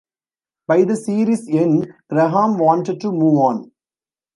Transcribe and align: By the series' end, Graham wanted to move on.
By 0.67 0.83
the 0.83 0.95
series' 0.95 1.47
end, 1.47 1.93
Graham 2.09 2.57
wanted 2.57 3.01
to 3.01 3.11
move 3.11 3.35
on. 3.39 3.71